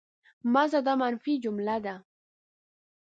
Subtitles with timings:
[0.53, 0.79] مه ځه!
[0.87, 1.95] دا منفي جمله ده.